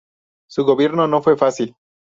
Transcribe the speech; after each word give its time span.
Su 0.49 0.65
gobierno 0.65 1.07
no 1.07 1.21
fue 1.21 1.37
fácil. 1.37 1.75